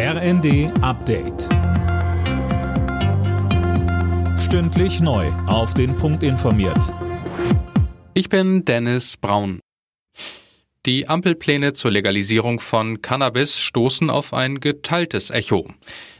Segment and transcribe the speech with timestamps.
[0.00, 1.48] RND Update.
[4.38, 5.26] Stündlich neu.
[5.48, 6.94] Auf den Punkt informiert.
[8.14, 9.58] Ich bin Dennis Braun.
[10.86, 15.68] Die Ampelpläne zur Legalisierung von Cannabis stoßen auf ein geteiltes Echo.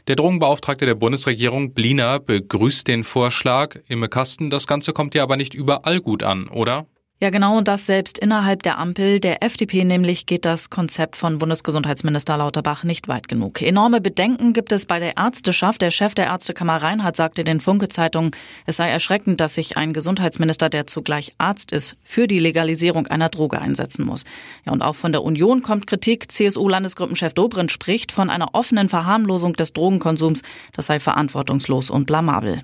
[0.09, 3.79] Der Drogenbeauftragte der Bundesregierung Bliner begrüßt den Vorschlag.
[3.87, 6.85] Imme Kasten, das Ganze kommt ja aber nicht überall gut an, oder?
[7.21, 9.19] Ja, genau, und das selbst innerhalb der Ampel.
[9.19, 13.61] Der FDP nämlich geht das Konzept von Bundesgesundheitsminister Lauterbach nicht weit genug.
[13.61, 15.81] Enorme Bedenken gibt es bei der Ärzteschaft.
[15.81, 18.31] Der Chef der Ärztekammer Reinhardt sagte den Funke-Zeitung,
[18.65, 23.27] es sei erschreckend, dass sich ein Gesundheitsminister, der zugleich Arzt ist, für die Legalisierung einer
[23.27, 24.23] Droge einsetzen muss.
[24.65, 26.31] Ja, und auch von der Union kommt Kritik.
[26.31, 30.41] CSU-Landesgruppenchef Dobrindt spricht von einer offenen Verharmlosung des Drogenkonsums.
[30.71, 32.63] Das sei verantwortungslos und blamabel.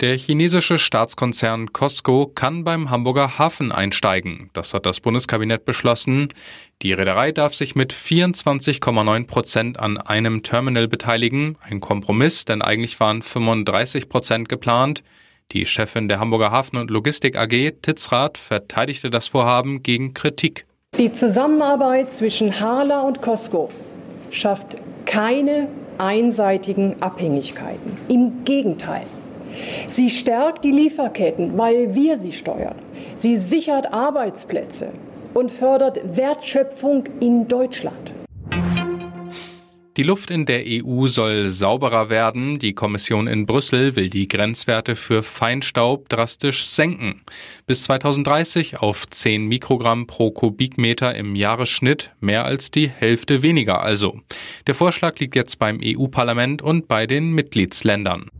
[0.00, 4.48] Der chinesische Staatskonzern Costco kann beim Hamburger Hafen einsteigen.
[4.52, 6.28] Das hat das Bundeskabinett beschlossen.
[6.82, 11.56] Die Reederei darf sich mit 24,9 Prozent an einem Terminal beteiligen.
[11.68, 15.02] Ein Kompromiss, denn eigentlich waren 35 Prozent geplant.
[15.50, 20.64] Die Chefin der Hamburger Hafen- und Logistik AG, Titzrath, verteidigte das Vorhaben gegen Kritik.
[20.96, 23.68] Die Zusammenarbeit zwischen Hala und Costco
[24.30, 24.76] schafft
[25.06, 25.66] keine
[25.98, 27.96] einseitigen Abhängigkeiten.
[28.08, 29.06] Im Gegenteil.
[29.86, 32.76] Sie stärkt die Lieferketten, weil wir sie steuern.
[33.14, 34.90] Sie sichert Arbeitsplätze
[35.34, 38.12] und fördert Wertschöpfung in Deutschland.
[39.98, 42.60] Die Luft in der EU soll sauberer werden.
[42.60, 47.22] Die Kommission in Brüssel will die Grenzwerte für Feinstaub drastisch senken.
[47.66, 54.20] Bis 2030 auf 10 Mikrogramm pro Kubikmeter im Jahresschnitt, mehr als die Hälfte weniger also.
[54.68, 58.30] Der Vorschlag liegt jetzt beim EU-Parlament und bei den Mitgliedsländern.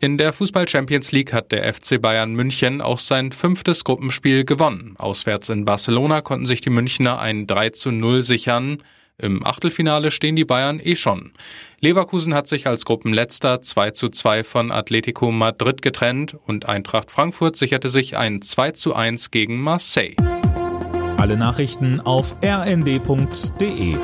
[0.00, 4.94] In der Fußball Champions League hat der FC Bayern München auch sein fünftes Gruppenspiel gewonnen.
[4.96, 8.78] Auswärts in Barcelona konnten sich die Münchner ein 3 zu 0 sichern.
[9.20, 11.32] Im Achtelfinale stehen die Bayern eh schon.
[11.80, 17.56] Leverkusen hat sich als Gruppenletzter 2 zu 2 von Atletico Madrid getrennt und Eintracht Frankfurt
[17.56, 20.14] sicherte sich ein 2 zu 1 gegen Marseille.
[21.16, 23.96] Alle Nachrichten auf rnd.de